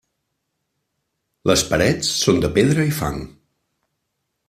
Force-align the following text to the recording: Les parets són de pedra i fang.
Les 1.51 1.65
parets 1.73 2.11
són 2.25 2.43
de 2.47 2.53
pedra 2.59 2.89
i 2.93 2.99
fang. 3.03 3.25